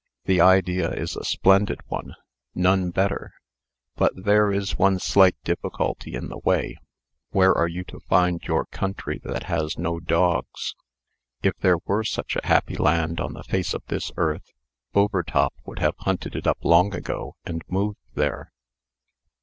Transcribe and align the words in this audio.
"The 0.25 0.41
idea 0.41 0.89
is 0.93 1.15
a 1.15 1.23
splendid 1.23 1.79
one. 1.87 2.15
None 2.55 2.89
better. 2.89 3.35
But 3.95 4.11
there 4.25 4.51
is 4.51 4.75
one 4.79 4.97
slight 4.97 5.35
difficulty 5.43 6.15
in 6.15 6.27
the 6.27 6.39
way. 6.39 6.77
Where 7.29 7.53
are 7.53 7.67
you 7.67 7.83
to 7.83 7.99
find 8.09 8.41
your 8.41 8.65
country 8.65 9.21
that 9.23 9.43
has 9.43 9.77
no 9.77 9.99
dogs? 9.99 10.73
If 11.43 11.55
there 11.59 11.77
were 11.85 12.03
such 12.03 12.35
a 12.35 12.47
happy 12.47 12.77
land 12.77 13.21
on 13.21 13.33
the 13.33 13.43
face 13.43 13.75
of 13.75 13.83
this 13.89 14.11
earth, 14.17 14.49
Overtop 14.95 15.53
would 15.65 15.77
have 15.77 15.97
hunted 15.99 16.35
it 16.35 16.47
up 16.47 16.57
long 16.65 16.95
ago, 16.95 17.35
and 17.45 17.61
moved 17.69 17.99
there." 18.15 18.51